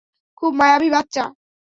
খুব 0.37 0.51
মায়াবি 0.53 0.89
বাচ্চা। 0.89 1.23